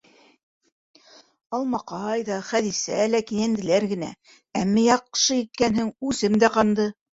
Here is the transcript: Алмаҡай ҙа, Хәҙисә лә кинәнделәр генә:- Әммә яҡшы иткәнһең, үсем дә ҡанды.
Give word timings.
Алмаҡай 1.57 2.23
ҙа, 2.31 2.39
Хәҙисә 2.47 2.97
лә 3.13 3.21
кинәнделәр 3.29 3.87
генә:- 3.93 4.11
Әммә 4.65 4.89
яҡшы 4.89 5.41
иткәнһең, 5.45 5.95
үсем 6.13 6.43
дә 6.47 6.53
ҡанды. 6.61 6.93